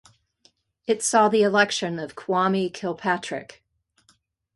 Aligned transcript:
It 0.87 1.03
saw 1.03 1.29
the 1.29 1.43
election 1.43 1.99
of 1.99 2.15
Kwame 2.15 2.73
Kilpatrick. 2.73 3.63